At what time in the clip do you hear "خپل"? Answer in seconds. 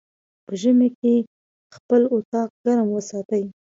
1.75-2.01